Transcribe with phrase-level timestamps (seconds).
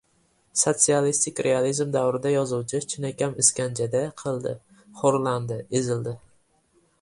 [0.59, 4.55] Sotsialistik realizm davrida yozuvchi chinakam iskanjada qildi,
[5.03, 6.17] xo‘rlandi, ezildi